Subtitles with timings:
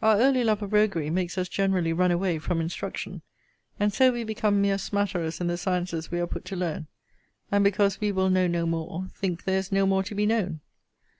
[0.00, 3.22] Our early love of roguery makes us generally run away from instruction;
[3.80, 6.86] and so we become mere smatterers in the sciences we are put to learn;
[7.50, 10.60] and, because we will know no more, think there is no more to be known.